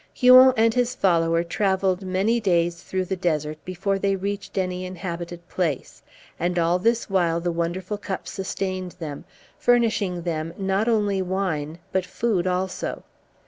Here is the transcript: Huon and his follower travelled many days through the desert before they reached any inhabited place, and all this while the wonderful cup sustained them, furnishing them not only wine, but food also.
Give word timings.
Huon 0.15 0.51
and 0.57 0.73
his 0.73 0.95
follower 0.95 1.43
travelled 1.43 2.01
many 2.01 2.39
days 2.39 2.81
through 2.81 3.05
the 3.05 3.15
desert 3.15 3.63
before 3.63 3.99
they 3.99 4.15
reached 4.15 4.57
any 4.57 4.83
inhabited 4.83 5.47
place, 5.47 6.01
and 6.39 6.57
all 6.57 6.79
this 6.79 7.07
while 7.07 7.39
the 7.39 7.51
wonderful 7.51 7.99
cup 7.99 8.27
sustained 8.27 8.93
them, 8.93 9.25
furnishing 9.59 10.23
them 10.23 10.55
not 10.57 10.87
only 10.87 11.21
wine, 11.21 11.77
but 11.91 12.03
food 12.03 12.47
also. 12.47 13.03